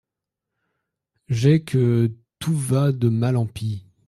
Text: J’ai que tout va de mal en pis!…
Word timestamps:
J’ai 1.29 1.63
que 1.63 2.11
tout 2.39 2.57
va 2.57 2.91
de 2.91 3.07
mal 3.07 3.37
en 3.37 3.45
pis!… 3.45 3.85